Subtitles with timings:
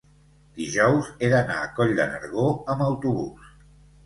[0.61, 3.55] dijous he d'anar a Coll de Nargó amb autobús.